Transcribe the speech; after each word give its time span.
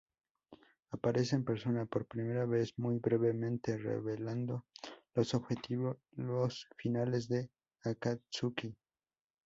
Aparece 0.89 1.35
en 1.35 1.45
persona 1.45 1.85
por 1.85 2.07
primera 2.07 2.47
vez 2.47 2.73
muy 2.79 2.97
brevemente, 2.97 3.77
revelando 3.77 4.65
los 5.13 5.35
objetivos 5.35 5.97
finales 6.75 7.27
de 7.27 7.51
Akatsuki. 7.83 8.75